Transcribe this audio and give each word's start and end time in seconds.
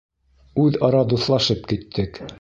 Үҙ-ара 0.63 1.03
дуҫлашып 1.13 1.73
киттек. 1.73 2.23